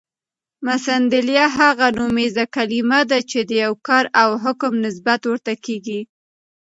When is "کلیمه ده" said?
2.55-3.19